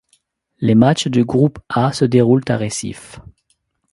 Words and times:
Les 0.61 0.73
matchs 0.73 1.07
du 1.09 1.23
groupe 1.25 1.59
A 1.69 1.93
se 1.93 2.05
déroulent 2.05 2.41
à 2.47 2.57
Recife. 2.57 3.19